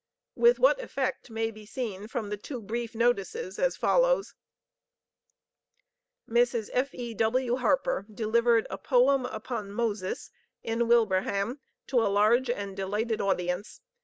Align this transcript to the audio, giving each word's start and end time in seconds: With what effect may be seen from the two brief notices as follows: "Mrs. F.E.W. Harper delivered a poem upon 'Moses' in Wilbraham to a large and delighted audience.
With 0.33 0.57
what 0.57 0.81
effect 0.81 1.29
may 1.29 1.51
be 1.51 1.63
seen 1.63 2.07
from 2.07 2.31
the 2.31 2.35
two 2.37 2.59
brief 2.59 2.95
notices 2.95 3.59
as 3.59 3.77
follows: 3.77 4.33
"Mrs. 6.27 6.71
F.E.W. 6.73 7.57
Harper 7.57 8.07
delivered 8.11 8.65
a 8.71 8.79
poem 8.79 9.27
upon 9.27 9.71
'Moses' 9.71 10.31
in 10.63 10.87
Wilbraham 10.87 11.59
to 11.85 12.01
a 12.01 12.09
large 12.09 12.49
and 12.49 12.75
delighted 12.75 13.21
audience. 13.21 13.79